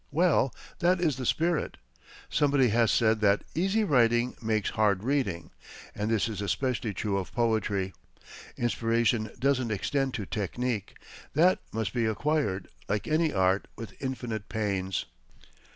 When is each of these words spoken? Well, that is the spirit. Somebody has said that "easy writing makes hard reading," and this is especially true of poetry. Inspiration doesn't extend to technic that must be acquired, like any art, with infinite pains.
Well, 0.09 0.51
that 0.79 0.99
is 0.99 1.17
the 1.17 1.27
spirit. 1.27 1.77
Somebody 2.27 2.69
has 2.69 2.89
said 2.89 3.21
that 3.21 3.43
"easy 3.53 3.83
writing 3.83 4.35
makes 4.41 4.71
hard 4.71 5.03
reading," 5.03 5.51
and 5.93 6.09
this 6.09 6.27
is 6.27 6.41
especially 6.41 6.91
true 6.91 7.17
of 7.19 7.31
poetry. 7.33 7.93
Inspiration 8.57 9.29
doesn't 9.37 9.69
extend 9.69 10.15
to 10.15 10.25
technic 10.25 10.97
that 11.35 11.59
must 11.71 11.93
be 11.93 12.07
acquired, 12.07 12.67
like 12.89 13.07
any 13.07 13.31
art, 13.31 13.67
with 13.75 13.93
infinite 14.01 14.49
pains. 14.49 15.05